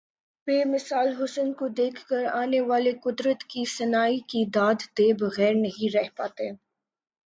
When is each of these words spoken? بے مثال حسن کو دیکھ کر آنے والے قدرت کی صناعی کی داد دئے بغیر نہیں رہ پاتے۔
بے 0.47 0.63
مثال 0.65 1.07
حسن 1.19 1.51
کو 1.53 1.67
دیکھ 1.77 1.99
کر 2.07 2.23
آنے 2.33 2.61
والے 2.61 2.91
قدرت 3.03 3.43
کی 3.43 3.63
صناعی 3.69 4.19
کی 4.29 4.43
داد 4.55 4.79
دئے 4.97 5.13
بغیر 5.19 5.53
نہیں 5.57 5.95
رہ 5.95 6.09
پاتے۔ 6.17 6.49